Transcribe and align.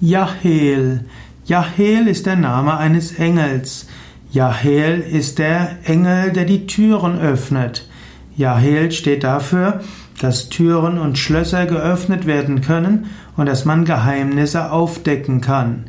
Jahel. 0.00 1.00
Jahel 1.44 2.06
ist 2.06 2.26
der 2.26 2.36
Name 2.36 2.76
eines 2.76 3.18
Engels. 3.18 3.88
Jahel 4.30 5.00
ist 5.00 5.40
der 5.40 5.70
Engel, 5.82 6.30
der 6.30 6.44
die 6.44 6.68
Türen 6.68 7.18
öffnet. 7.18 7.88
Jahel 8.36 8.92
steht 8.92 9.24
dafür, 9.24 9.80
dass 10.20 10.50
Türen 10.50 10.98
und 10.98 11.18
Schlösser 11.18 11.66
geöffnet 11.66 12.26
werden 12.26 12.60
können 12.60 13.06
und 13.36 13.46
dass 13.46 13.64
man 13.64 13.84
Geheimnisse 13.84 14.70
aufdecken 14.70 15.40
kann. 15.40 15.86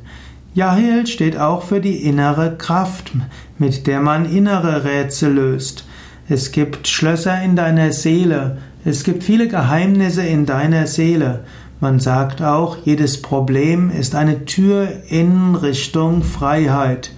Jahel 0.55 1.05
steht 1.05 1.37
auch 1.37 1.61
für 1.61 1.79
die 1.79 2.03
innere 2.03 2.57
Kraft, 2.57 3.11
mit 3.59 3.85
der 3.85 4.01
man 4.01 4.25
innere 4.25 4.85
Rätsel 4.85 5.33
löst. 5.33 5.85
Es 6.27 6.51
gibt 6.51 6.87
Schlösser 6.87 7.43
in 7.43 7.55
deiner 7.55 7.91
Seele, 7.91 8.57
es 8.85 9.03
gibt 9.03 9.23
viele 9.23 9.47
Geheimnisse 9.47 10.23
in 10.23 10.47
deiner 10.47 10.87
Seele 10.87 11.43
man 11.79 11.99
sagt 11.99 12.41
auch, 12.41 12.77
jedes 12.83 13.21
Problem 13.21 13.89
ist 13.89 14.15
eine 14.15 14.45
Tür 14.45 14.89
in 15.07 15.55
Richtung 15.55 16.23
Freiheit. 16.23 17.11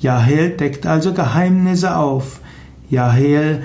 Yahel 0.00 0.50
deckt 0.50 0.86
also 0.86 1.12
Geheimnisse 1.12 1.96
auf. 1.96 2.40
Yahel 2.90 3.62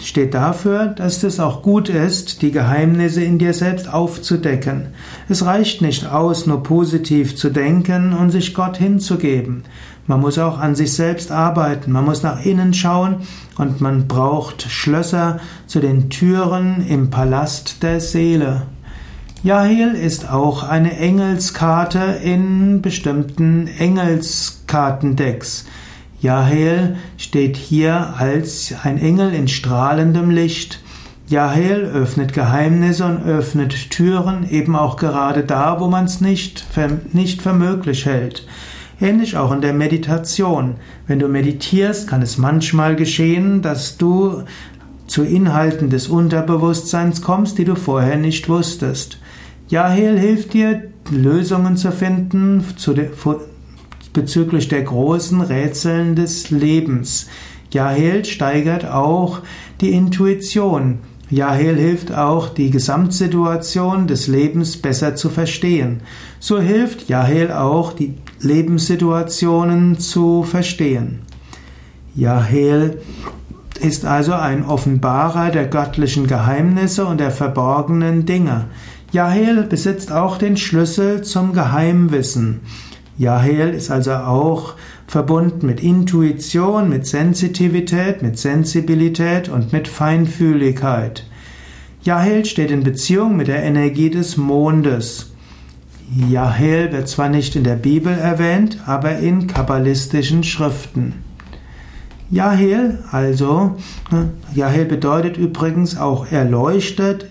steht 0.00 0.34
dafür, 0.34 0.86
dass 0.86 1.22
es 1.24 1.40
auch 1.40 1.62
gut 1.62 1.88
ist, 1.88 2.42
die 2.42 2.52
Geheimnisse 2.52 3.24
in 3.24 3.38
dir 3.38 3.54
selbst 3.54 3.92
aufzudecken. 3.92 4.88
Es 5.28 5.44
reicht 5.44 5.82
nicht 5.82 6.06
aus, 6.06 6.46
nur 6.46 6.62
positiv 6.62 7.34
zu 7.34 7.50
denken 7.50 8.12
und 8.12 8.30
sich 8.30 8.54
Gott 8.54 8.76
hinzugeben. 8.76 9.64
Man 10.06 10.20
muss 10.20 10.38
auch 10.38 10.58
an 10.58 10.74
sich 10.74 10.92
selbst 10.92 11.32
arbeiten, 11.32 11.90
man 11.90 12.04
muss 12.04 12.22
nach 12.22 12.44
innen 12.44 12.74
schauen 12.74 13.22
und 13.56 13.80
man 13.80 14.06
braucht 14.06 14.62
Schlösser 14.70 15.40
zu 15.66 15.80
den 15.80 16.10
Türen 16.10 16.86
im 16.86 17.10
Palast 17.10 17.82
der 17.82 18.00
Seele. 18.00 18.62
Jahil 19.44 19.94
ist 19.94 20.32
auch 20.32 20.62
eine 20.62 20.96
Engelskarte 20.96 22.00
in 22.22 22.80
bestimmten 22.80 23.66
Engelskartendecks. 23.66 25.66
Jahel 26.18 26.96
steht 27.18 27.58
hier 27.58 28.14
als 28.16 28.74
ein 28.84 28.96
Engel 28.96 29.34
in 29.34 29.46
strahlendem 29.46 30.30
Licht. 30.30 30.80
Jahel 31.28 31.82
öffnet 31.82 32.32
Geheimnisse 32.32 33.04
und 33.04 33.22
öffnet 33.22 33.90
Türen, 33.90 34.48
eben 34.48 34.76
auch 34.76 34.96
gerade 34.96 35.42
da, 35.42 35.78
wo 35.78 35.88
man 35.88 36.06
es 36.06 36.22
nicht 36.22 36.64
nicht 37.12 37.42
für 37.42 37.52
möglich 37.52 38.06
hält. 38.06 38.46
Ähnlich 38.98 39.36
auch 39.36 39.52
in 39.52 39.60
der 39.60 39.74
Meditation. 39.74 40.76
Wenn 41.06 41.18
du 41.18 41.28
meditierst, 41.28 42.08
kann 42.08 42.22
es 42.22 42.38
manchmal 42.38 42.96
geschehen, 42.96 43.60
dass 43.60 43.98
du 43.98 44.44
zu 45.06 45.22
Inhalten 45.22 45.90
des 45.90 46.08
Unterbewusstseins 46.08 47.20
kommst, 47.20 47.58
die 47.58 47.66
du 47.66 47.74
vorher 47.74 48.16
nicht 48.16 48.48
wusstest. 48.48 49.18
Yahel 49.74 50.16
hilft 50.20 50.54
dir, 50.54 50.84
Lösungen 51.10 51.76
zu 51.76 51.90
finden 51.90 52.64
zu 52.76 52.94
de, 52.94 53.10
bezüglich 54.12 54.68
der 54.68 54.82
großen 54.82 55.40
Rätseln 55.40 56.14
des 56.14 56.50
Lebens. 56.50 57.26
Yahel 57.72 58.24
steigert 58.24 58.86
auch 58.86 59.40
die 59.80 59.90
Intuition. 59.90 61.00
Yahel 61.28 61.74
hilft 61.74 62.12
auch, 62.12 62.50
die 62.50 62.70
Gesamtsituation 62.70 64.06
des 64.06 64.28
Lebens 64.28 64.76
besser 64.76 65.16
zu 65.16 65.28
verstehen. 65.28 66.02
So 66.38 66.60
hilft 66.60 67.08
Yahel 67.08 67.50
auch, 67.50 67.94
die 67.94 68.14
Lebenssituationen 68.38 69.98
zu 69.98 70.44
verstehen. 70.44 71.22
Yahel 72.14 73.00
ist 73.80 74.04
also 74.04 74.34
ein 74.34 74.64
Offenbarer 74.64 75.50
der 75.50 75.66
göttlichen 75.66 76.28
Geheimnisse 76.28 77.06
und 77.06 77.18
der 77.18 77.32
verborgenen 77.32 78.24
Dinge. 78.24 78.66
Jahel 79.14 79.62
besitzt 79.62 80.10
auch 80.10 80.38
den 80.38 80.56
Schlüssel 80.56 81.22
zum 81.22 81.52
Geheimwissen. 81.52 82.62
Jahel 83.16 83.72
ist 83.72 83.88
also 83.88 84.12
auch 84.14 84.74
verbunden 85.06 85.66
mit 85.66 85.80
Intuition, 85.80 86.88
mit 86.88 87.06
Sensitivität, 87.06 88.22
mit 88.22 88.40
Sensibilität 88.40 89.48
und 89.48 89.72
mit 89.72 89.86
Feinfühligkeit. 89.86 91.24
Jahel 92.02 92.44
steht 92.44 92.72
in 92.72 92.82
Beziehung 92.82 93.36
mit 93.36 93.46
der 93.46 93.62
Energie 93.62 94.10
des 94.10 94.36
Mondes. 94.36 95.32
Jahel 96.28 96.90
wird 96.90 97.08
zwar 97.08 97.28
nicht 97.28 97.54
in 97.54 97.62
der 97.62 97.76
Bibel 97.76 98.12
erwähnt, 98.12 98.78
aber 98.84 99.18
in 99.18 99.46
kabbalistischen 99.46 100.42
Schriften. 100.42 101.22
Jahel, 102.30 103.04
also, 103.12 103.76
Jahel 104.56 104.86
bedeutet 104.86 105.36
übrigens 105.36 105.96
auch 105.96 106.26
er 106.32 106.44
leuchtet, 106.44 107.28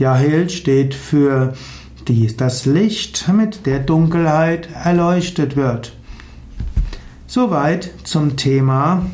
Yahel 0.00 0.48
steht 0.48 0.94
für 0.94 1.52
die, 2.08 2.34
das 2.34 2.64
Licht, 2.64 3.28
mit 3.28 3.66
der 3.66 3.80
Dunkelheit 3.80 4.70
erleuchtet 4.72 5.56
wird. 5.56 5.92
Soweit 7.26 7.90
zum 8.04 8.36
Thema 8.36 9.04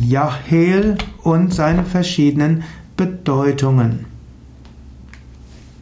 Yahel 0.00 0.96
und 1.24 1.52
seine 1.52 1.84
verschiedenen 1.84 2.62
Bedeutungen. 2.96 4.11